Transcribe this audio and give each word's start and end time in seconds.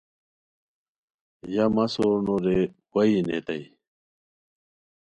یہ 1.53 1.65
مہ 1.75 1.85
سور 1.93 2.15
نو 2.25 2.35
رے 2.45 2.57
وا 2.93 3.01
یی 3.09 3.19
نیتائے 3.27 3.63